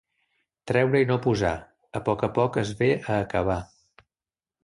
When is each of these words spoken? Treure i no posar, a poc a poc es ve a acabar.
Treure 0.69 1.01
i 1.03 1.05
no 1.09 1.17
posar, 1.25 1.51
a 1.99 2.01
poc 2.09 2.25
a 2.27 2.31
poc 2.39 2.57
es 2.63 2.73
ve 2.79 2.89
a 3.17 3.21
acabar. 3.27 3.61